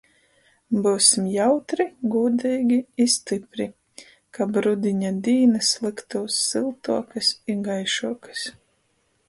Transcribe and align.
Byusim 0.85 1.25
jautri, 1.33 1.85
gūdeigi 2.15 2.79
i 3.03 3.07
stypri, 3.17 3.67
kab 4.39 4.57
rudiņa 4.69 5.11
dīnys 5.29 5.69
lyktūs 5.87 6.41
syltuokys 6.49 7.33
i 7.55 7.61
gaišuokys!!! 7.69 8.47